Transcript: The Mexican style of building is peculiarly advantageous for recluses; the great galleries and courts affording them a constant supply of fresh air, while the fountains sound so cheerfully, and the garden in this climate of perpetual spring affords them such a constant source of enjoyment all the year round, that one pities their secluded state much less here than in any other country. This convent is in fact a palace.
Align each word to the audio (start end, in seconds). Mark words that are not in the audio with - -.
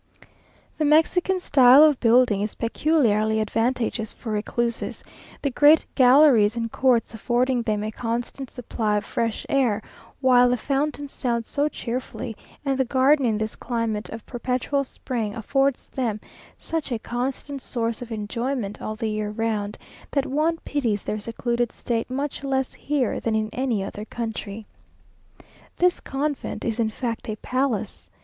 The 0.79 0.83
Mexican 0.85 1.39
style 1.39 1.83
of 1.83 1.99
building 1.99 2.41
is 2.41 2.55
peculiarly 2.55 3.39
advantageous 3.39 4.11
for 4.11 4.31
recluses; 4.31 5.03
the 5.43 5.51
great 5.51 5.85
galleries 5.93 6.55
and 6.55 6.71
courts 6.71 7.13
affording 7.13 7.61
them 7.61 7.83
a 7.83 7.91
constant 7.91 8.49
supply 8.49 8.97
of 8.97 9.05
fresh 9.05 9.45
air, 9.47 9.79
while 10.19 10.49
the 10.49 10.57
fountains 10.57 11.11
sound 11.11 11.45
so 11.45 11.67
cheerfully, 11.69 12.35
and 12.65 12.79
the 12.79 12.83
garden 12.83 13.27
in 13.27 13.37
this 13.37 13.55
climate 13.55 14.09
of 14.09 14.25
perpetual 14.25 14.83
spring 14.83 15.35
affords 15.35 15.85
them 15.89 16.19
such 16.57 16.91
a 16.91 16.97
constant 16.97 17.61
source 17.61 18.01
of 18.01 18.11
enjoyment 18.11 18.81
all 18.81 18.95
the 18.95 19.11
year 19.11 19.29
round, 19.29 19.77
that 20.09 20.25
one 20.25 20.57
pities 20.65 21.03
their 21.03 21.19
secluded 21.19 21.71
state 21.71 22.09
much 22.09 22.43
less 22.43 22.73
here 22.73 23.19
than 23.19 23.35
in 23.35 23.51
any 23.53 23.83
other 23.83 24.05
country. 24.05 24.65
This 25.77 25.99
convent 25.99 26.65
is 26.65 26.79
in 26.79 26.89
fact 26.89 27.29
a 27.29 27.35
palace. 27.35 28.09